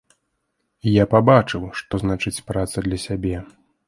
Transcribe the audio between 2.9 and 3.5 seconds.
сябе.